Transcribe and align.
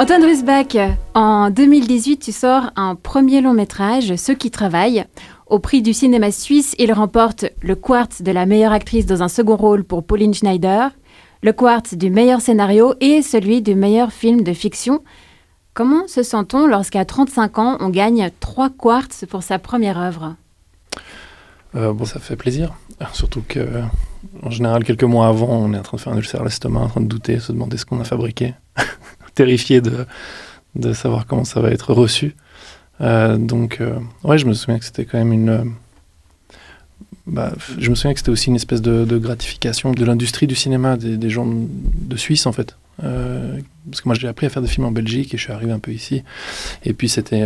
Antoine 0.00 0.24
Rusbach, 0.24 0.78
en 1.12 1.50
2018, 1.50 2.18
tu 2.20 2.32
sors 2.32 2.70
un 2.74 2.94
premier 2.94 3.42
long 3.42 3.52
métrage, 3.52 4.16
Ceux 4.16 4.34
qui 4.34 4.50
travaillent. 4.50 5.04
Au 5.46 5.58
prix 5.58 5.82
du 5.82 5.92
cinéma 5.92 6.32
suisse, 6.32 6.74
il 6.78 6.90
remporte 6.92 7.44
le 7.60 7.74
quartz 7.74 8.22
de 8.22 8.32
la 8.32 8.46
meilleure 8.46 8.72
actrice 8.72 9.04
dans 9.04 9.22
un 9.22 9.28
second 9.28 9.56
rôle 9.56 9.84
pour 9.84 10.02
Pauline 10.02 10.32
Schneider, 10.32 10.90
le 11.42 11.52
quartz 11.52 11.92
du 11.92 12.08
meilleur 12.08 12.40
scénario 12.40 12.94
et 13.00 13.20
celui 13.20 13.60
du 13.60 13.74
meilleur 13.74 14.10
film 14.10 14.42
de 14.42 14.54
fiction. 14.54 15.02
Comment 15.74 16.08
se 16.08 16.22
sent-on 16.22 16.66
lorsqu'à 16.66 17.04
35 17.04 17.58
ans, 17.58 17.76
on 17.80 17.90
gagne 17.90 18.30
trois 18.40 18.70
quartz 18.70 19.26
pour 19.28 19.42
sa 19.42 19.58
première 19.58 19.98
œuvre? 19.98 20.34
Euh, 21.74 21.92
Bon, 21.92 22.04
ça 22.04 22.20
fait 22.20 22.36
plaisir. 22.36 22.74
Surtout 23.12 23.42
que, 23.46 23.82
en 24.42 24.50
général, 24.50 24.84
quelques 24.84 25.04
mois 25.04 25.28
avant, 25.28 25.48
on 25.48 25.72
est 25.72 25.78
en 25.78 25.82
train 25.82 25.96
de 25.96 26.02
faire 26.02 26.12
un 26.12 26.16
ulcère 26.16 26.42
à 26.42 26.44
l'estomac, 26.44 26.80
en 26.80 26.88
train 26.88 27.00
de 27.00 27.06
douter, 27.06 27.40
se 27.40 27.52
demander 27.52 27.76
ce 27.76 27.86
qu'on 27.86 28.00
a 28.00 28.04
fabriqué. 28.04 28.54
Terrifié 29.34 29.80
de, 29.80 30.06
de 30.74 30.92
savoir 30.92 31.26
comment 31.26 31.44
ça 31.44 31.60
va 31.60 31.70
être 31.70 31.92
reçu. 31.92 32.34
Euh, 33.00 33.36
donc, 33.36 33.80
euh, 33.80 33.98
ouais, 34.24 34.38
je 34.38 34.46
me 34.46 34.52
souviens 34.52 34.78
que 34.78 34.84
c'était 34.84 35.04
quand 35.04 35.18
même 35.18 35.32
une. 35.32 35.48
Euh, 35.48 35.64
bah, 37.26 37.52
je 37.78 37.90
me 37.90 37.94
souviens 37.94 38.12
que 38.12 38.20
c'était 38.20 38.30
aussi 38.30 38.48
une 38.48 38.56
espèce 38.56 38.82
de, 38.82 39.18
gratification 39.18 39.92
de 39.92 40.04
l'industrie 40.04 40.46
du 40.46 40.56
cinéma, 40.56 40.96
des, 40.96 41.30
gens 41.30 41.46
de, 41.46 42.16
Suisse 42.16 42.46
en 42.46 42.52
fait. 42.52 42.76
parce 42.98 44.00
que 44.00 44.08
moi 44.08 44.14
j'ai 44.14 44.26
appris 44.26 44.46
à 44.46 44.48
faire 44.48 44.62
des 44.62 44.68
films 44.68 44.86
en 44.86 44.90
Belgique 44.90 45.32
et 45.32 45.36
je 45.36 45.42
suis 45.44 45.52
arrivé 45.52 45.70
un 45.70 45.78
peu 45.78 45.92
ici. 45.92 46.24
Et 46.84 46.92
puis 46.92 47.08
c'était 47.08 47.44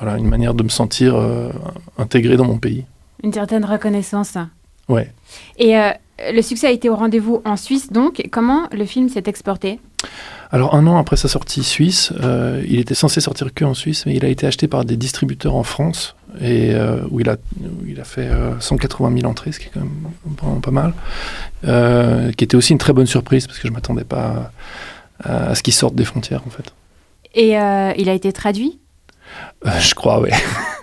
voilà, 0.00 0.18
une 0.18 0.28
manière 0.28 0.54
de 0.54 0.62
me 0.62 0.68
sentir 0.68 1.16
intégré 1.98 2.36
dans 2.36 2.44
mon 2.44 2.58
pays. 2.58 2.84
Une 3.22 3.32
certaine 3.32 3.64
reconnaissance. 3.64 4.36
Ouais. 4.88 5.12
Et 5.58 5.74
le 6.32 6.42
succès 6.42 6.68
a 6.68 6.70
été 6.70 6.88
au 6.88 6.96
rendez-vous 6.96 7.42
en 7.44 7.56
Suisse 7.56 7.92
donc. 7.92 8.22
Comment 8.30 8.68
le 8.72 8.84
film 8.84 9.08
s'est 9.08 9.24
exporté? 9.26 9.78
Alors 10.50 10.74
un 10.74 10.86
an 10.86 10.96
après 10.96 11.16
sa 11.16 11.28
sortie 11.28 11.64
suisse, 11.64 12.12
euh, 12.20 12.62
il 12.68 12.78
était 12.78 12.94
censé 12.94 13.20
sortir 13.20 13.52
que 13.52 13.64
en 13.64 13.74
Suisse, 13.74 14.06
mais 14.06 14.14
il 14.14 14.24
a 14.24 14.28
été 14.28 14.46
acheté 14.46 14.68
par 14.68 14.84
des 14.84 14.96
distributeurs 14.96 15.56
en 15.56 15.64
France 15.64 16.14
et 16.40 16.72
euh, 16.74 17.00
où 17.10 17.20
il 17.20 17.28
a, 17.28 17.36
il 17.86 18.00
a 18.00 18.04
fait 18.04 18.30
180 18.60 19.08
euh, 19.08 19.18
000 19.20 19.30
entrées, 19.30 19.52
ce 19.52 19.58
qui 19.58 19.66
est 19.66 19.70
quand 19.72 19.80
même 19.80 20.12
vraiment 20.40 20.60
pas 20.60 20.70
mal, 20.70 22.32
qui 22.36 22.44
était 22.44 22.56
aussi 22.56 22.72
une 22.72 22.78
très 22.78 22.92
bonne 22.92 23.06
surprise 23.06 23.46
parce 23.46 23.58
que 23.58 23.66
je 23.66 23.72
m'attendais 23.72 24.04
pas 24.04 24.52
à, 25.24 25.54
ce 25.54 25.62
qu'il 25.62 25.72
sorte 25.72 25.94
des 25.94 26.04
frontières 26.04 26.42
en 26.46 26.50
fait. 26.50 26.72
Et 27.34 27.50
il 27.50 28.08
a 28.08 28.12
été 28.14 28.32
traduit? 28.32 28.78
Je 29.64 29.94
crois, 29.94 30.20
oui. 30.20 30.30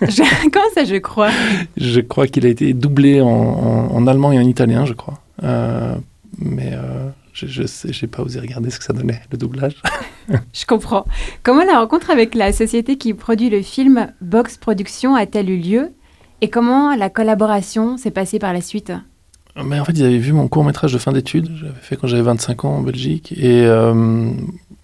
Comment 0.00 0.70
ça, 0.74 0.84
je 0.84 0.96
crois? 0.96 1.30
Je 1.76 2.00
crois 2.00 2.26
qu'il 2.26 2.44
a 2.46 2.48
été 2.48 2.74
doublé 2.74 3.20
en, 3.20 3.28
en, 3.28 4.06
allemand 4.06 4.32
et 4.32 4.38
en 4.38 4.42
italien, 4.42 4.84
je 4.84 4.92
crois. 4.92 5.20
mais 5.42 6.72
je 7.34 8.02
n'ai 8.02 8.08
pas 8.08 8.22
osé 8.22 8.40
regarder 8.40 8.70
ce 8.70 8.78
que 8.78 8.84
ça 8.84 8.92
donnait, 8.92 9.20
le 9.30 9.38
doublage. 9.38 9.76
je 10.52 10.66
comprends. 10.66 11.04
Comment 11.42 11.64
la 11.64 11.78
rencontre 11.80 12.10
avec 12.10 12.34
la 12.34 12.52
société 12.52 12.96
qui 12.96 13.14
produit 13.14 13.50
le 13.50 13.62
film 13.62 14.12
Box 14.20 14.56
Production 14.56 15.14
a-t-elle 15.14 15.50
eu 15.50 15.58
lieu? 15.58 15.92
Et 16.40 16.50
comment 16.50 16.94
la 16.94 17.10
collaboration 17.10 17.96
s'est 17.96 18.10
passée 18.10 18.38
par 18.38 18.52
la 18.52 18.60
suite? 18.60 18.92
Mais 19.64 19.78
en 19.78 19.84
fait, 19.84 19.92
ils 19.92 20.04
avaient 20.04 20.18
vu 20.18 20.32
mon 20.32 20.48
court 20.48 20.64
métrage 20.64 20.92
de 20.92 20.98
fin 20.98 21.12
d'études, 21.12 21.48
j'avais 21.54 21.72
fait 21.80 21.96
quand 21.96 22.08
j'avais 22.08 22.22
25 22.22 22.64
ans 22.64 22.76
en 22.76 22.82
Belgique, 22.82 23.32
et 23.36 23.64
euh, 23.64 24.32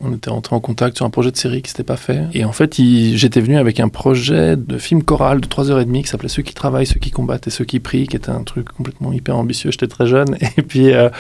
on 0.01 0.15
était 0.15 0.31
entré 0.31 0.57
en 0.57 0.61
contact 0.61 0.97
sur 0.97 1.07
un 1.07 1.11
projet 1.11 1.31
de 1.31 1.37
série 1.37 1.63
qui 1.63 1.71
s'était 1.71 1.85
pas 1.85 1.97
fait. 1.97 2.25
Et 2.33 2.45
en 2.45 2.53
fait, 2.53 2.75
j'étais 2.77 3.41
venu 3.41 3.59
avec 3.59 3.81
un 3.81 3.89
projet 3.89 4.57
de 4.57 4.79
film 4.79 5.03
choral 5.03 5.41
de 5.41 5.47
3h30 5.47 6.03
qui 6.03 6.09
s'appelait 6.09 6.29
Ceux 6.29 6.43
qui 6.43 6.55
travaillent, 6.55 6.87
ceux 6.87 7.01
qui 7.01 7.11
combattent 7.11 7.47
et 7.47 7.51
ceux 7.51 7.65
qui 7.65 7.81
prient, 7.81 8.07
qui 8.07 8.17
était 8.17 8.31
un 8.31 8.43
truc 8.43 8.71
complètement 8.71 9.13
hyper 9.13 9.37
ambitieux. 9.37 9.71
J'étais 9.71 9.89
très 9.89 10.07
jeune, 10.07 10.37
et 10.57 10.63
puis 10.63 10.93
euh, 10.93 11.11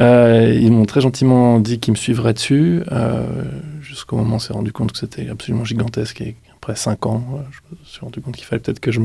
euh, 0.00 0.52
ils 0.58 0.72
m'ont 0.72 0.86
très 0.86 1.00
gentiment 1.00 1.60
dit 1.60 1.78
qu'ils 1.78 1.92
me 1.92 1.96
suivraient 1.96 2.34
dessus, 2.34 2.82
euh, 2.90 3.26
jusqu'au 3.82 4.16
moment 4.16 4.32
où 4.32 4.36
on 4.36 4.38
s'est 4.38 4.54
rendu 4.54 4.72
compte 4.72 4.92
que 4.92 4.98
c'était 4.98 5.28
absolument 5.28 5.64
gigantesque. 5.64 6.20
Et 6.22 6.36
après 6.56 6.74
5 6.74 7.06
ans, 7.06 7.24
je 7.50 7.76
me 7.76 7.84
suis 7.84 8.00
rendu 8.00 8.20
compte 8.20 8.36
qu'il 8.36 8.46
fallait 8.46 8.60
peut-être 8.60 8.80
que 8.80 8.92
je, 8.92 9.00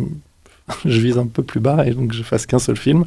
je, 0.86 1.00
vise 1.00 1.18
un 1.18 1.28
peu 1.28 1.44
plus 1.44 1.60
bas 1.60 1.86
et 1.86 1.92
donc 1.92 2.14
je 2.14 2.24
fasse 2.24 2.46
qu'un 2.46 2.60
seul 2.60 2.78
film. 2.78 3.06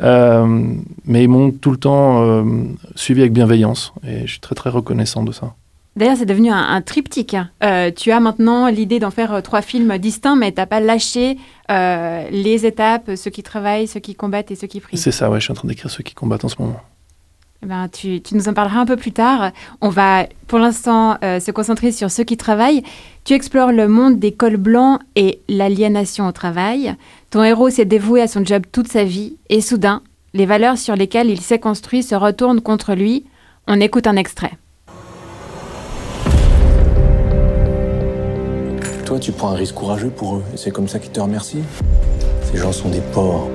mais 0.00 1.24
ils 1.24 1.28
m'ont 1.28 1.50
tout 1.50 1.70
le 1.70 1.76
temps 1.76 2.44
suivi 2.94 3.20
avec 3.20 3.32
bienveillance 3.32 3.92
et 4.06 4.26
je 4.26 4.32
suis 4.32 4.40
très 4.40 4.54
très 4.54 4.70
reconnaissant 4.70 5.22
de 5.22 5.32
ça. 5.32 5.54
D'ailleurs, 5.96 6.16
c'est 6.16 6.26
devenu 6.26 6.50
un, 6.50 6.82
triptyque. 6.82 7.36
tu 7.96 8.10
as 8.10 8.20
maintenant 8.20 8.68
l'idée 8.68 8.98
d'en 8.98 9.12
faire 9.12 9.42
trois 9.42 9.62
films 9.62 9.96
distincts, 9.98 10.36
mais 10.36 10.50
tu 10.50 10.56
n'as 10.56 10.66
pas 10.66 10.80
lâché 10.80 11.36
les 11.68 12.66
étapes, 12.66 13.12
ceux 13.16 13.30
qui 13.30 13.42
travaillent, 13.42 13.86
ceux 13.86 14.00
qui 14.00 14.14
combattent 14.14 14.50
et 14.50 14.56
ceux 14.56 14.66
qui 14.66 14.80
prient. 14.80 14.98
C'est 14.98 15.12
ça, 15.12 15.30
ouais, 15.30 15.38
je 15.38 15.44
suis 15.44 15.52
en 15.52 15.56
train 15.56 15.68
d'écrire 15.68 15.90
ceux 15.90 16.02
qui 16.02 16.14
combattent 16.14 16.44
en 16.44 16.48
ce 16.48 16.60
moment. 16.60 16.80
Eh 17.64 17.66
ben, 17.66 17.88
tu, 17.88 18.20
nous 18.32 18.48
en 18.50 18.52
parleras 18.52 18.80
un 18.80 18.84
peu 18.84 18.96
plus 18.96 19.12
tard. 19.12 19.50
On 19.80 19.88
va 19.88 20.26
pour 20.48 20.58
l'instant 20.58 21.16
euh, 21.24 21.40
se 21.40 21.50
concentrer 21.50 21.92
sur 21.92 22.10
ceux 22.10 22.22
qui 22.22 22.36
travaillent. 22.36 22.82
Tu 23.24 23.32
explores 23.32 23.72
le 23.72 23.88
monde 23.88 24.18
des 24.18 24.32
cols 24.32 24.58
blancs 24.58 25.00
et 25.16 25.40
l'aliénation 25.48 26.28
au 26.28 26.32
travail. 26.32 26.94
Ton 27.30 27.42
héros 27.42 27.70
s'est 27.70 27.86
dévoué 27.86 28.20
à 28.20 28.28
son 28.28 28.44
job 28.44 28.64
toute 28.70 28.88
sa 28.88 29.04
vie 29.04 29.38
et 29.48 29.62
soudain, 29.62 30.02
les 30.34 30.44
valeurs 30.44 30.76
sur 30.76 30.94
lesquelles 30.94 31.30
il 31.30 31.40
s'est 31.40 31.58
construit 31.58 32.02
se 32.02 32.14
retournent 32.14 32.60
contre 32.60 32.94
lui. 32.94 33.24
On 33.66 33.80
écoute 33.80 34.06
un 34.06 34.16
extrait. 34.16 34.52
Toi, 39.06 39.18
tu 39.18 39.32
prends 39.32 39.52
un 39.52 39.56
risque 39.56 39.74
courageux 39.74 40.10
pour 40.10 40.36
eux 40.36 40.42
et 40.52 40.58
c'est 40.58 40.70
comme 40.70 40.88
ça 40.88 40.98
qu'ils 40.98 41.12
te 41.12 41.20
remercient. 41.20 41.64
Ces 42.42 42.58
gens 42.58 42.72
sont 42.72 42.90
des 42.90 43.02
porcs. 43.14 43.48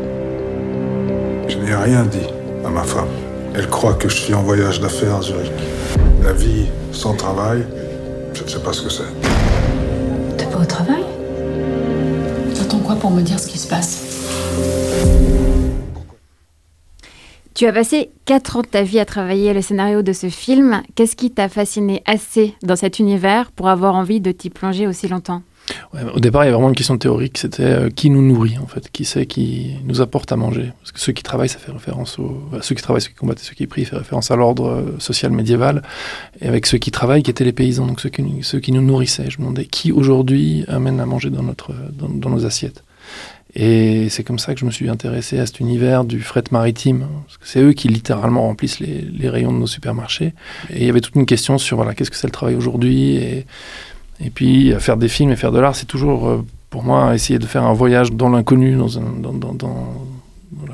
Je 1.48 1.58
n'ai 1.60 1.76
rien 1.76 2.06
dit 2.06 2.28
à 2.66 2.70
ma 2.70 2.82
femme. 2.82 3.29
Elle 3.56 3.68
croit 3.70 3.94
que 3.94 4.08
je 4.10 4.16
suis 4.16 4.34
en 4.34 4.44
voyage 4.44 4.80
d'affaires 4.80 5.16
à 5.16 5.22
Zurich. 5.22 5.52
La 6.24 6.34
vie 6.34 6.68
sans 6.92 7.16
travail, 7.16 7.66
je 8.34 8.44
ne 8.44 8.48
sais 8.48 8.60
pas 8.60 8.74
ce 8.74 8.84
que 8.84 8.90
c'est. 8.90 9.04
T'es 10.38 10.46
pas 10.46 10.60
au 10.60 10.66
travail? 10.66 11.04
T'attends 12.56 12.80
quoi 12.80 12.96
pour 12.96 13.12
me 13.12 13.22
dire 13.22 13.40
ce 13.40 13.48
qui 13.48 13.58
se 13.58 13.68
passe? 13.68 14.06
Tu 17.56 17.66
as 17.66 17.74
passé 17.74 18.12
4 18.26 18.58
ans 18.58 18.62
de 18.62 18.68
ta 18.68 18.84
vie 18.84 19.00
à 19.00 19.06
travailler 19.06 19.54
le 19.54 19.62
scénario 19.62 20.02
de 20.02 20.14
ce 20.14 20.30
film. 20.30 20.82
Qu'est-ce 20.96 21.18
qui 21.18 21.32
t'a 21.32 21.50
fasciné 21.50 22.02
assez 22.06 22.54
dans 22.64 22.78
cet 22.78 23.00
univers 23.00 23.52
pour 23.52 23.68
avoir 23.68 23.96
envie 23.96 24.22
de 24.22 24.32
t'y 24.32 24.50
plonger 24.50 24.88
aussi 24.88 25.10
longtemps? 25.10 25.42
Au 26.14 26.20
départ, 26.20 26.44
il 26.44 26.48
y 26.48 26.50
a 26.50 26.54
vraiment 26.54 26.70
une 26.70 26.76
question 26.76 26.98
théorique, 26.98 27.38
c'était 27.38 27.64
euh, 27.64 27.90
qui 27.90 28.10
nous 28.10 28.22
nourrit 28.22 28.58
en 28.62 28.68
fait, 28.68 28.90
qui 28.92 29.06
c'est 29.06 29.26
qui 29.26 29.76
nous 29.86 30.02
apporte 30.02 30.32
à 30.32 30.36
manger? 30.36 30.72
Parce 30.80 30.92
que 30.92 31.00
ceux 31.00 31.14
qui 31.14 31.24
travaillent, 31.24 31.50
ça 31.50 31.60
fait 31.60 31.72
référence 31.72 32.20
aux 32.20 32.42
ceux 32.62 32.76
qui 32.76 32.82
travaillent, 32.82 33.02
ceux 33.02 33.10
qui 33.10 33.16
combattent, 33.16 33.40
ceux 33.40 33.56
qui 33.56 33.68
prient, 33.68 33.86
fait 33.86 33.98
référence 33.98 34.32
à 34.32 34.36
l'ordre 34.36 34.68
euh, 34.68 34.96
social 35.00 35.32
médiéval. 35.32 35.82
Et 36.42 36.48
avec 36.48 36.66
ceux 36.66 36.78
qui 36.78 36.92
travaillent, 36.92 37.24
qui 37.24 37.32
étaient 37.32 37.44
les 37.44 37.54
paysans, 37.54 37.86
donc 37.86 38.00
ceux 38.00 38.10
qui, 38.10 38.24
ceux 38.42 38.60
qui 38.60 38.72
nous 38.72 38.82
nourrissaient. 38.82 39.30
Je 39.30 39.38
me 39.40 39.44
demandais 39.44 39.66
qui 39.66 39.92
aujourd'hui 39.92 40.66
amène 40.68 41.00
à 41.00 41.06
manger 41.06 41.30
dans 41.30 41.44
notre 41.44 41.74
dans, 41.94 42.30
nos 42.30 42.46
assiettes. 42.46 42.84
Et 43.56 44.10
c'est 44.10 44.24
comme 44.24 44.38
ça 44.38 44.54
que 44.54 44.60
je 44.60 44.66
me 44.66 44.72
suis 44.72 44.90
intéressé 44.90 45.40
à 45.40 45.46
cet 45.48 45.60
univers 45.60 46.06
du 46.06 46.22
fret 46.22 46.44
maritime, 46.52 47.08
parce 47.26 47.38
que 47.38 47.48
c'est 47.48 47.62
eux 47.62 47.74
qui 47.74 47.88
littéralement 47.88 48.44
remplissent 48.44 48.80
les, 48.80 49.02
les, 49.02 49.28
rayons 49.28 49.52
de 49.52 49.58
nos 49.58 49.66
supermarchés. 49.66 50.36
Et 50.70 50.82
il 50.82 50.86
y 50.86 50.90
avait 50.90 51.02
toute 51.02 51.16
une 51.16 51.26
question 51.26 51.58
sur 51.58 51.78
voilà 51.78 51.96
qu'est-ce 51.96 52.12
que 52.12 52.16
c'est 52.16 52.28
le 52.28 52.32
travail 52.32 52.56
aujourd'hui? 52.56 53.16
Et 53.16 53.48
et 54.22 54.30
puis, 54.30 54.74
faire 54.80 54.98
des 54.98 55.08
films 55.08 55.32
et 55.32 55.36
faire 55.36 55.52
de 55.52 55.60
l'art, 55.60 55.76
c'est 55.76 55.86
toujours, 55.86 56.28
euh, 56.28 56.46
pour 56.70 56.84
moi, 56.84 57.16
essayer 57.16 57.40
de 57.40 57.46
faire 57.46 57.64
un 57.64 57.74
voyage 57.74 58.12
dans 58.12 58.30
l'inconnu, 58.30 58.76
dans, 58.76 58.88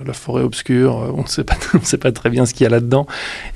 la 0.06 0.14
forêt 0.14 0.44
obscure. 0.44 1.00
Euh, 1.00 1.12
on 1.16 1.24
ne 1.24 1.28
sait 1.28 1.44
pas, 1.44 1.56
sait 1.84 1.98
pas 1.98 2.12
très 2.12 2.30
bien 2.30 2.46
ce 2.46 2.54
qu'il 2.54 2.64
y 2.64 2.68
a 2.68 2.70
là-dedans. 2.70 3.06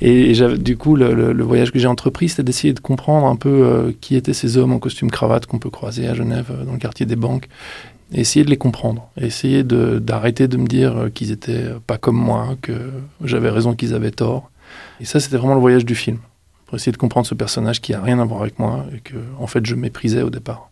Et, 0.00 0.32
du 0.58 0.76
coup, 0.76 0.94
le, 0.96 1.42
voyage 1.42 1.72
que 1.72 1.78
j'ai 1.78 1.88
entrepris, 1.88 2.28
c'était 2.28 2.44
d'essayer 2.44 2.72
de 2.72 2.80
comprendre 2.80 3.26
un 3.26 3.36
peu 3.36 3.48
euh, 3.48 3.92
qui 4.00 4.14
étaient 4.14 4.32
ces 4.32 4.56
hommes 4.56 4.72
en 4.72 4.78
costume 4.78 5.10
cravate 5.10 5.46
qu'on 5.46 5.58
peut 5.58 5.70
croiser 5.70 6.06
à 6.06 6.14
Genève, 6.14 6.52
dans 6.64 6.72
le 6.72 6.78
quartier 6.78 7.06
des 7.06 7.16
banques. 7.16 7.48
Essayer 8.12 8.44
de 8.44 8.50
les 8.50 8.56
comprendre. 8.56 9.08
essayer 9.20 9.62
d'arrêter 9.62 10.48
de, 10.48 10.56
me 10.56 10.66
dire 10.66 11.10
qu'ils 11.14 11.30
étaient 11.30 11.66
pas 11.86 11.96
comme 11.96 12.16
moi, 12.16 12.56
que 12.60 12.72
j'avais 13.22 13.50
raison 13.50 13.74
qu'ils 13.74 13.94
avaient 13.94 14.10
tort. 14.10 14.50
Et 15.00 15.04
ça, 15.04 15.20
c'était 15.20 15.36
vraiment 15.36 15.54
le 15.54 15.60
voyage 15.60 15.84
du 15.84 15.94
film 15.94 16.18
essayer 16.76 16.92
de 16.92 16.96
comprendre 16.96 17.26
ce 17.26 17.34
personnage 17.34 17.80
qui 17.80 17.94
a 17.94 18.00
rien 18.00 18.18
à 18.18 18.24
voir 18.24 18.42
avec 18.42 18.58
moi 18.58 18.86
et 18.94 19.00
que 19.00 19.16
en 19.38 19.46
fait 19.46 19.64
je 19.66 19.74
méprisais 19.74 20.22
au 20.22 20.30
départ. 20.30 20.70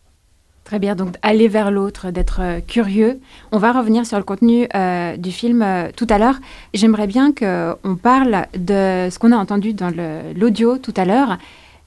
Très 0.68 0.78
bien, 0.78 0.94
donc 0.94 1.14
aller 1.22 1.48
vers 1.48 1.70
l'autre, 1.70 2.10
d'être 2.10 2.40
euh, 2.42 2.60
curieux. 2.60 3.20
On 3.52 3.58
va 3.58 3.72
revenir 3.72 4.04
sur 4.04 4.18
le 4.18 4.22
contenu 4.22 4.68
euh, 4.74 5.16
du 5.16 5.32
film 5.32 5.62
euh, 5.62 5.88
tout 5.96 6.06
à 6.10 6.18
l'heure. 6.18 6.34
J'aimerais 6.74 7.06
bien 7.06 7.32
qu'on 7.32 7.96
parle 7.96 8.44
de 8.52 9.08
ce 9.10 9.18
qu'on 9.18 9.32
a 9.32 9.36
entendu 9.38 9.72
dans 9.72 9.90
l'audio 10.36 10.76
tout 10.76 10.92
à 10.98 11.06
l'heure 11.06 11.38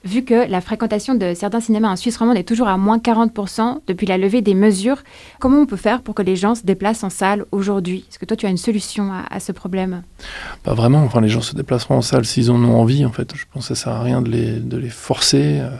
vu 0.04 0.24
que 0.24 0.48
la 0.48 0.60
fréquentation 0.60 1.14
de 1.14 1.34
certains 1.34 1.60
cinémas 1.60 1.88
en 1.88 1.96
Suisse 1.96 2.16
romande 2.16 2.36
est 2.36 2.48
toujours 2.48 2.68
à 2.68 2.76
moins 2.76 2.98
40% 2.98 3.80
depuis 3.86 4.06
la 4.06 4.18
levée 4.18 4.42
des 4.42 4.54
mesures, 4.54 5.02
comment 5.38 5.58
on 5.58 5.66
peut 5.66 5.76
faire 5.76 6.02
pour 6.02 6.14
que 6.14 6.22
les 6.22 6.36
gens 6.36 6.54
se 6.54 6.64
déplacent 6.64 7.04
en 7.04 7.10
salle 7.10 7.44
aujourd'hui? 7.52 8.04
Est-ce 8.08 8.18
que 8.18 8.24
toi, 8.24 8.36
tu 8.36 8.46
as 8.46 8.50
une 8.50 8.56
solution 8.56 9.10
à, 9.30 9.40
ce 9.40 9.52
problème? 9.52 10.02
Pas 10.64 10.74
vraiment. 10.74 11.02
Enfin, 11.04 11.20
les 11.20 11.28
gens 11.28 11.40
se 11.40 11.54
déplaceront 11.54 11.96
en 11.96 12.02
salle 12.02 12.24
s'ils 12.24 12.50
en 12.50 12.62
ont 12.64 12.80
envie, 12.80 13.04
en 13.04 13.12
fait. 13.12 13.32
Je 13.34 13.44
pense 13.52 13.68
que 13.68 13.74
ça 13.74 13.84
sert 13.84 13.92
à 13.92 14.02
rien 14.02 14.22
de 14.22 14.30
les, 14.30 14.52
de 14.58 14.76
les 14.76 14.90
forcer. 14.90 15.60
Euh. 15.60 15.70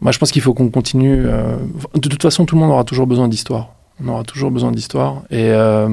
Moi, 0.00 0.12
je 0.12 0.18
pense 0.18 0.30
qu'il 0.30 0.42
faut 0.42 0.54
qu'on 0.54 0.70
continue. 0.70 1.24
Euh. 1.26 1.56
De 1.94 2.08
toute 2.08 2.22
façon, 2.22 2.46
tout 2.46 2.54
le 2.54 2.60
monde 2.60 2.70
aura 2.70 2.84
toujours 2.84 3.06
besoin 3.06 3.28
d'histoire. 3.28 3.74
On 4.02 4.08
aura 4.08 4.22
toujours 4.22 4.50
besoin 4.50 4.70
d'histoire. 4.70 5.22
Et 5.30 5.50
euh, 5.50 5.88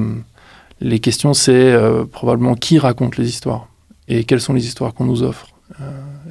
les 0.80 1.00
questions, 1.00 1.34
c'est 1.34 1.76
probablement 2.12 2.54
qui 2.54 2.78
raconte 2.78 3.16
les 3.16 3.28
histoires 3.28 3.66
Et 4.06 4.24
quelles 4.24 4.40
sont 4.40 4.54
les 4.54 4.66
histoires 4.66 4.94
qu'on 4.94 5.04
nous 5.04 5.22
offre 5.22 5.48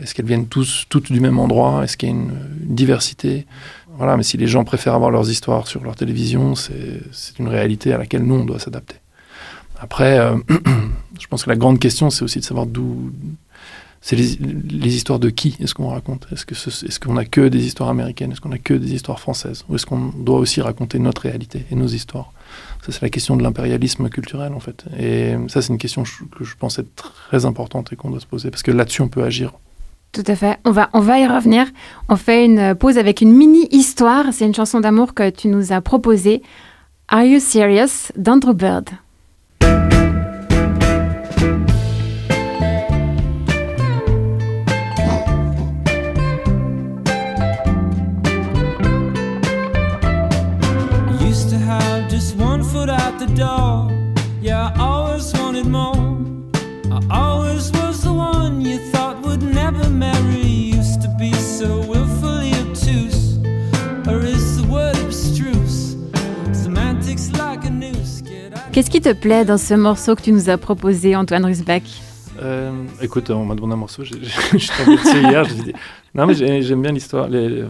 Est-ce 0.02 0.14
qu'elles 0.14 0.26
viennent 0.26 0.48
toutes 0.48 1.12
du 1.12 1.20
même 1.20 1.40
endroit? 1.40 1.84
Est-ce 1.84 1.98
qu'il 1.98 2.10
y 2.10 2.12
a 2.12 2.16
une, 2.16 2.34
diversité? 2.62 3.46
Voilà, 3.98 4.18
mais 4.18 4.24
si 4.24 4.38
les 4.38 4.48
gens 4.48 4.64
préfèrent 4.64 4.94
avoir 4.94 5.10
leurs 5.10 5.30
histoires 5.30 5.68
sur 5.68 5.84
leur 5.84 5.96
télévision, 5.96 6.56
c'est 6.56 7.40
une 7.40 7.48
réalité 7.48 7.94
à 7.94 7.98
laquelle 7.98 8.24
nous, 8.24 8.36
on 8.36 8.46
doit 8.46 8.60
s'adapter. 8.60 8.98
Après, 9.80 10.20
euh, 10.20 10.38
je 11.20 11.28
pense 11.28 11.44
que 11.44 11.50
la 11.50 11.56
grande 11.56 11.80
question, 11.80 12.10
c'est 12.10 12.24
aussi 12.24 12.40
de 12.40 12.44
savoir 12.44 12.66
d'où. 12.66 13.12
C'est 14.00 14.16
les, 14.16 14.96
histoires 14.96 15.20
de 15.20 15.30
qui 15.30 15.58
est-ce 15.60 15.74
qu'on 15.74 15.90
raconte? 15.90 16.28
Est-ce 16.32 16.46
qu'on 16.46 16.88
est 16.88 17.00
qu'on 17.00 17.18
a 17.18 17.26
que 17.26 17.48
des 17.48 17.66
histoires 17.66 17.90
américaines? 17.90 18.32
Est-ce 18.32 18.40
qu'on 18.40 18.52
a 18.52 18.60
que 18.60 18.76
des 18.76 18.94
histoires 18.94 19.20
françaises? 19.20 19.66
Ou 19.68 19.76
est-ce 19.76 19.86
qu'on 19.86 20.10
doit 20.10 20.38
aussi 20.38 20.62
raconter 20.62 21.00
notre 21.00 21.24
réalité 21.24 21.66
et 21.72 21.76
nos 21.76 21.88
histoires? 21.88 22.32
Ça, 22.86 22.92
c'est 22.92 23.02
la 23.02 23.10
question 23.10 23.36
de 23.36 23.44
l'impérialisme 23.44 24.08
culturel, 24.10 24.54
en 24.54 24.60
fait. 24.60 24.86
Et 24.98 25.36
ça, 25.48 25.62
c'est 25.62 25.74
une 25.74 25.80
question 25.80 26.04
que 26.04 26.44
je 26.44 26.56
pense 26.58 26.78
être 26.80 26.94
très 26.96 27.46
importante 27.46 27.92
et 27.92 27.96
qu'on 27.96 28.12
doit 28.12 28.20
se 28.20 28.28
poser, 28.28 28.52
parce 28.52 28.64
que 28.64 28.72
là-dessus, 28.72 29.02
on 29.02 29.10
peut 29.10 29.24
agir. 29.24 29.54
Tout 30.18 30.32
à 30.32 30.36
fait. 30.36 30.58
On 30.66 30.72
va, 30.72 31.20
y 31.20 31.28
revenir. 31.28 31.68
On 32.10 32.16
fait 32.16 32.44
une 32.44 32.74
pause 32.74 32.98
avec 32.98 33.22
une 33.22 33.34
mini-histoire. 33.34 34.26
C'est 34.32 34.48
une 34.48 34.56
chanson 34.56 34.80
d'amour 34.80 35.14
que 35.14 35.30
tu 35.30 35.48
nous 35.48 35.72
as 35.72 35.80
proposée. 35.80 36.42
Are 37.08 37.22
You 37.22 37.40
Serious? 37.40 38.12
d'Andrew 38.16 38.56
Bird. 38.56 38.90
Qu'est-ce 68.78 68.92
qui 68.92 69.02
te 69.02 69.12
plaît 69.12 69.44
dans 69.44 69.58
ce 69.58 69.74
morceau 69.74 70.16
que 70.16 70.22
tu 70.22 70.32
nous 70.32 70.52
as 70.52 70.58
proposé, 70.60 71.16
Antoine 71.16 71.46
Rusbeck 71.46 71.84
euh, 72.40 72.72
écoute, 73.02 73.32
on 73.32 73.44
m'a 73.44 73.56
demandé 73.56 73.74
un 73.74 73.78
morceau, 73.78 74.04
je 74.04 74.14
suis 74.14 74.70
tombé 74.78 74.98
dessus 74.98 75.20
hier, 75.20 75.44
je 75.46 75.54
dit, 75.56 75.74
non 76.14 76.28
mais 76.28 76.36
j'aime 76.36 76.84
bien 76.84 76.92
l'histoire, 76.92 77.28
euh, 77.32 77.66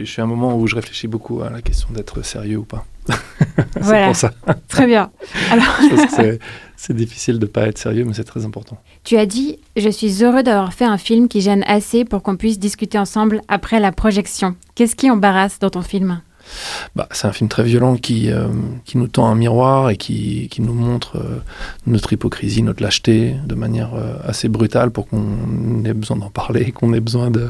je 0.00 0.04
suis 0.04 0.20
à 0.20 0.24
un 0.24 0.28
moment 0.28 0.56
où 0.56 0.66
je 0.66 0.74
réfléchis 0.74 1.06
beaucoup 1.06 1.42
à 1.42 1.50
la 1.50 1.60
question 1.60 1.88
d'être 1.92 2.22
sérieux 2.24 2.58
ou 2.58 2.64
pas. 2.64 2.84
c'est 3.08 3.80
voilà. 3.80 4.06
pour 4.06 4.16
ça. 4.16 4.32
Très 4.68 4.86
bien. 4.86 5.10
Alors... 5.50 5.80
c'est 6.76 6.96
difficile 6.96 7.38
de 7.38 7.46
ne 7.46 7.50
pas 7.50 7.66
être 7.66 7.78
sérieux, 7.78 8.04
mais 8.04 8.14
c'est 8.14 8.24
très 8.24 8.44
important. 8.44 8.78
Tu 9.04 9.16
as 9.16 9.26
dit 9.26 9.58
Je 9.76 9.88
suis 9.88 10.22
heureux 10.22 10.42
d'avoir 10.42 10.72
fait 10.72 10.84
un 10.84 10.98
film 10.98 11.28
qui 11.28 11.40
gêne 11.40 11.64
assez 11.66 12.04
pour 12.04 12.22
qu'on 12.22 12.36
puisse 12.36 12.58
discuter 12.58 12.98
ensemble 12.98 13.42
après 13.48 13.80
la 13.80 13.92
projection. 13.92 14.56
Qu'est-ce 14.74 14.96
qui 14.96 15.10
embarrasse 15.10 15.58
dans 15.58 15.70
ton 15.70 15.82
film? 15.82 16.20
Bah, 16.94 17.08
c'est 17.12 17.26
un 17.26 17.32
film 17.32 17.48
très 17.48 17.62
violent 17.62 17.96
qui, 17.96 18.30
euh, 18.30 18.48
qui 18.84 18.98
nous 18.98 19.08
tend 19.08 19.26
un 19.26 19.34
miroir 19.34 19.90
et 19.90 19.96
qui, 19.96 20.48
qui 20.50 20.62
nous 20.62 20.74
montre 20.74 21.16
euh, 21.16 21.40
notre 21.86 22.12
hypocrisie, 22.12 22.62
notre 22.62 22.82
lâcheté 22.82 23.34
de 23.46 23.54
manière 23.54 23.94
euh, 23.94 24.14
assez 24.24 24.48
brutale 24.48 24.90
pour 24.90 25.08
qu'on 25.08 25.84
ait 25.84 25.94
besoin 25.94 26.16
d'en 26.16 26.30
parler, 26.30 26.72
qu'on 26.74 26.92
ait 26.92 27.00
besoin 27.00 27.30
de, 27.30 27.48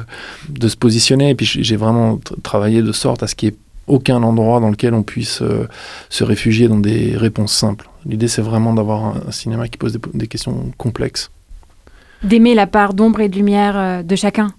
de, 0.49 0.69
se 0.69 0.77
positionner. 0.77 1.31
Et 1.31 1.35
puis 1.35 1.47
j'ai 1.47 1.77
vraiment 1.77 2.21
travaillé 2.43 2.83
de 2.83 2.93
sorte 2.93 3.23
à 3.23 3.27
ce 3.27 3.35
qu'il 3.35 3.51
n'y 3.51 3.55
ait 3.55 3.59
aucun 3.89 4.23
endroit 4.23 4.61
dans 4.61 4.71
lequel 4.71 4.95
on 4.95 5.03
puisse 5.03 5.43
se 6.09 6.25
réfugier 6.25 6.69
dans 6.69 6.79
des 6.79 7.17
réponses 7.17 7.53
simples. 7.53 7.89
L'idée, 8.07 8.29
c'est 8.29 8.41
vraiment 8.41 8.73
d'avoir 8.73 9.17
un, 9.27 9.31
cinéma 9.33 9.67
qui 9.67 9.77
pose 9.77 9.93
des, 9.93 10.01
des 10.15 10.29
questions 10.29 10.71
complexes. 10.79 11.31
D'aimer 12.23 12.55
la 12.55 12.69
part 12.69 12.95
d'ombre 12.95 13.21
et 13.21 13.29
de 13.29 13.35
lumière 13.35 14.05
de 14.05 14.17
chacun 14.17 14.55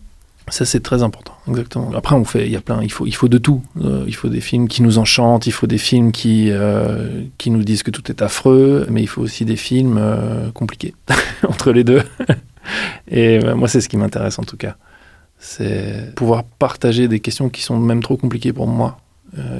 ça, 0.50 0.66
c'est 0.66 0.81
très 0.81 1.04
important, 1.04 1.34
exactement. 1.48 1.92
Après, 1.95 2.16
on 2.16 2.25
fait, 2.25 2.45
il 2.45 2.51
y 2.51 2.57
a 2.57 2.62
plein, 2.62 2.81
il 2.84 2.92
faut, 2.92 3.06
il 3.06 3.16
faut 3.16 3.30
de 3.30 3.38
tout. 3.38 3.63
Euh, 3.81 4.04
il 4.07 4.16
faut 4.16 4.28
des 4.28 4.42
films 4.42 4.68
qui 4.68 4.81
nous 4.81 4.98
enchantent, 4.98 5.48
il 5.48 5.54
faut 5.54 5.68
des 5.68 5.78
films 5.78 6.12
qui, 6.12 6.50
euh, 6.51 7.24
qui 7.38 7.50
nous 7.50 7.63
disent 7.63 7.81
que 7.81 7.92
tout 7.92 8.12
est 8.12 8.22
affreux, 8.22 8.86
mais 8.90 9.01
il 9.01 9.07
faut 9.07 9.22
aussi 9.22 9.45
des 9.45 9.56
films 9.56 9.98
euh, 9.98 10.51
compliqués 10.51 10.95
entre 11.48 11.72
les 11.72 11.84
deux. 11.84 12.04
Et 13.10 13.40
moi, 13.56 13.68
c'est 13.68 13.81
ce 13.81 13.90
qui 13.90 13.98
m'intéresse 13.98 14.40
en 14.40 14.44
tout 14.44 14.57
cas. 14.57 14.75
C'est 15.38 16.13
pouvoir 16.16 16.44
partager 16.44 17.10
des 17.10 17.19
questions 17.19 17.50
qui 17.50 17.62
sont 17.62 17.78
même 17.78 18.01
trop 18.01 18.16
compliquées 18.16 18.54
pour 18.54 18.68
moi. 18.68 19.00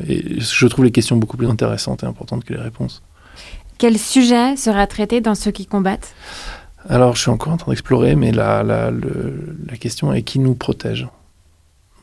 et 0.08 0.40
je 0.40 0.68
trouve 0.68 0.86
les 0.86 0.92
questions 0.92 1.18
beaucoup 1.18 1.36
plus 1.36 1.50
intéressantes 1.50 2.04
et 2.04 2.06
importantes 2.06 2.46
que 2.46 2.54
les 2.54 2.62
réponses. 2.62 3.02
Quel 3.78 3.98
sujet 4.00 4.56
sera 4.56 4.88
traité 4.88 5.20
dans 5.20 5.36
ceux 5.36 5.52
qui 5.52 5.66
combattent? 5.66 6.14
Alors, 6.90 7.16
je 7.16 7.22
suis 7.22 7.30
encore 7.30 7.54
en 7.54 7.58
train 7.58 7.72
d'explorer, 7.72 8.16
mais 8.16 8.32
la, 8.32 8.64
la, 8.64 8.92
la, 8.92 9.78
question 9.78 10.14
est 10.14 10.22
qui 10.24 10.40
nous 10.40 10.54
protège 10.54 11.08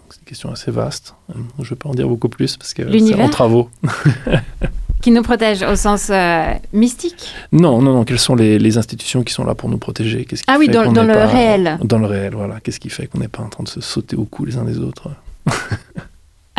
C'est 0.08 0.20
une 0.20 0.26
question 0.26 0.50
assez 0.50 0.70
vaste. 0.70 1.14
Je 1.34 1.62
ne 1.62 1.68
vais 1.68 1.76
pas 1.76 1.88
en 1.88 1.94
dire 1.94 2.08
beaucoup 2.08 2.28
plus 2.28 2.56
parce 2.56 2.74
que 2.74 2.82
c'est 2.98 3.14
en 3.20 3.28
travaux. 3.28 3.68
qui 5.02 5.10
nous 5.10 5.22
protège 5.22 5.62
au 5.62 5.76
sens 5.76 6.08
euh, 6.10 6.52
mystique? 6.72 7.28
Non, 7.52 7.82
non, 7.82 7.92
non. 7.92 8.04
Quelles 8.04 8.18
sont 8.18 8.34
les, 8.34 8.58
les, 8.58 8.78
institutions 8.78 9.22
qui 9.22 9.32
sont 9.32 9.44
là 9.44 9.54
pour 9.54 9.68
nous 9.68 9.78
protéger? 9.78 10.24
Qui 10.24 10.36
Ah 10.46 10.56
oui, 10.58 10.68
dans, 10.68 10.92
dans 10.92 11.04
le 11.04 11.12
réel. 11.12 11.78
Dans 11.82 11.98
le 11.98 12.06
réel, 12.06 12.34
voilà. 12.34 12.60
Qu'est-ce 12.60 12.80
qui 12.80 12.90
fait 12.90 13.06
qu'on 13.06 13.18
n'est 13.18 13.28
pas 13.28 13.42
en 13.42 13.48
train 13.48 13.64
de 13.64 13.68
se 13.68 13.80
sauter 13.80 14.16
au 14.16 14.24
cou 14.24 14.44
les 14.44 14.56
uns 14.56 14.64
des 14.64 14.78
autres? 14.78 15.10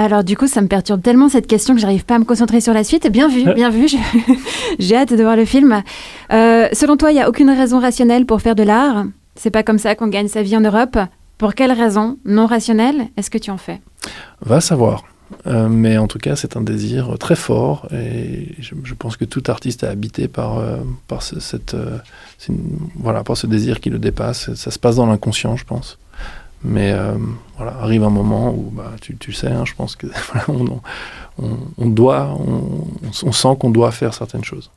Alors 0.01 0.23
du 0.23 0.35
coup, 0.35 0.47
ça 0.47 0.61
me 0.61 0.67
perturbe 0.67 1.03
tellement 1.03 1.29
cette 1.29 1.45
question 1.45 1.75
que 1.75 1.79
j'arrive 1.79 2.05
pas 2.05 2.15
à 2.15 2.17
me 2.17 2.25
concentrer 2.25 2.59
sur 2.59 2.73
la 2.73 2.83
suite. 2.83 3.07
Bien 3.11 3.27
vu, 3.27 3.43
bien 3.53 3.69
vu. 3.69 3.85
J'ai 4.79 4.95
hâte 4.95 5.13
de 5.13 5.21
voir 5.21 5.35
le 5.35 5.45
film. 5.45 5.83
Euh, 6.33 6.67
selon 6.73 6.97
toi, 6.97 7.11
il 7.11 7.13
n'y 7.13 7.21
a 7.21 7.29
aucune 7.29 7.51
raison 7.51 7.79
rationnelle 7.79 8.25
pour 8.25 8.41
faire 8.41 8.55
de 8.55 8.63
l'art? 8.63 9.05
C'est 9.35 9.51
pas 9.51 9.61
comme 9.61 9.77
ça 9.77 9.93
qu'on 9.93 10.07
gagne 10.07 10.27
sa 10.27 10.41
vie 10.41 10.57
en 10.57 10.61
Europe? 10.61 10.97
Pour 11.37 11.53
quelle 11.53 11.71
raison 11.71 12.17
non 12.25 12.47
rationnelle? 12.47 13.09
Est-ce 13.15 13.29
que 13.29 13.37
tu 13.37 13.51
en 13.51 13.57
fais? 13.57 13.79
Va 14.43 14.59
savoir. 14.59 15.03
Euh, 15.45 15.69
mais 15.69 15.99
en 15.99 16.07
tout 16.07 16.17
cas, 16.17 16.35
c'est 16.35 16.57
un 16.57 16.61
désir 16.61 17.19
très 17.19 17.35
fort 17.35 17.87
et 17.93 18.55
je, 18.57 18.95
pense 18.95 19.17
que 19.17 19.25
tout 19.25 19.43
artiste 19.49 19.83
est 19.83 19.87
habité 19.87 20.27
par, 20.27 20.57
euh, 20.57 20.77
par, 21.07 21.21
ce, 21.21 21.39
cette, 21.39 21.75
voilà, 22.95 23.23
par 23.23 23.37
ce 23.37 23.45
désir 23.45 23.79
qui 23.79 23.91
le 23.91 23.99
dépasse. 23.99 24.51
Ça 24.55 24.71
se 24.71 24.79
passe 24.79 24.95
dans 24.95 25.05
l'inconscient, 25.05 25.57
je 25.57 25.63
pense. 25.65 25.99
Mais 26.63 26.91
euh, 26.91 27.17
voilà, 27.57 27.73
arrive 27.79 28.03
un 28.03 28.09
moment 28.09 28.51
où, 28.51 28.69
bah, 28.71 28.91
tu, 29.01 29.17
tu 29.17 29.33
sais, 29.33 29.47
hein, 29.47 29.65
je 29.65 29.73
pense 29.73 29.95
que 29.95 30.07
on, 30.47 31.87
doit, 31.87 32.37
on 33.23 33.31
sent 33.31 33.55
qu'on 33.59 33.71
doit 33.71 33.91
faire 33.91 34.13
certaines 34.13 34.43
choses. 34.43 34.69